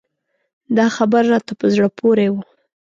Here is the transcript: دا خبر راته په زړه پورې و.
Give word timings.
دا 0.77 0.85
خبر 0.95 1.23
راته 1.33 1.53
په 1.59 1.65
زړه 1.73 1.87
پورې 1.99 2.27
و. 2.29 2.35